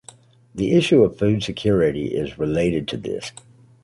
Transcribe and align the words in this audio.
The 0.55 0.71
issue 0.71 1.03
of 1.03 1.19
food 1.19 1.43
security 1.43 2.07
is 2.15 2.39
related 2.39 2.87
to 2.87 2.97
this. 2.97 3.31